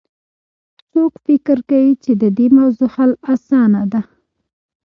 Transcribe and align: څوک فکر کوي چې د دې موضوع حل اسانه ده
څوک 0.91 1.13
فکر 1.25 1.57
کوي 1.69 1.93
چې 2.03 2.11
د 2.21 2.23
دې 2.37 2.47
موضوع 2.57 2.89
حل 2.95 3.11
اسانه 3.33 3.81
ده 3.91 4.01